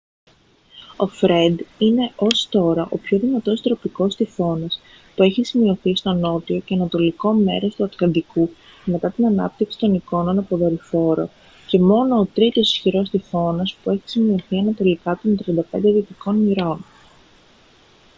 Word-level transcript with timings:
ο 0.97 1.07
φρεντ 1.07 1.59
είναι 1.77 2.13
ως 2.15 2.47
τώρα 2.49 2.87
ο 2.91 2.97
πιο 2.97 3.19
δυνατός 3.19 3.61
τροπικός 3.61 4.15
τυφώνας 4.15 4.81
που 5.15 5.23
έχει 5.23 5.43
σημειωθεί 5.43 5.95
στο 5.95 6.11
νότιο 6.13 6.59
και 6.59 6.73
ανατολικό 6.73 7.33
μέρος 7.33 7.75
του 7.75 7.83
ατλαντικού 7.83 8.49
μετά 8.85 9.11
την 9.11 9.25
ανάπτυξη 9.25 9.79
των 9.79 9.93
εικόνων 9.93 10.37
από 10.37 10.57
δορυφόρο 10.57 11.29
και 11.67 11.79
μόνο 11.79 12.19
ό 12.19 12.25
τρίτος 12.25 12.71
ισχυρός 12.71 13.09
τυφώνας 13.09 13.75
που 13.83 13.89
έχει 13.89 14.01
σημειωθεί 14.09 14.57
ανατολικά 14.57 15.19
των 15.23 15.55
35 15.71 15.79
δυτικών 15.81 16.35
μοιρών 16.37 16.85